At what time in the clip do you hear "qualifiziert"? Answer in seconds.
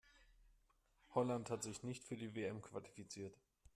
2.63-3.37